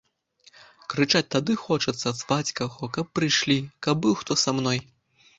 [0.93, 3.57] Крычаць тады хочацца, зваць каго, каб прыйшлі,
[3.89, 4.81] каб быў хто са мной.